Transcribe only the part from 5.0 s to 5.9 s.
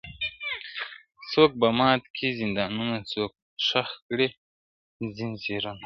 ځینځیرونه!!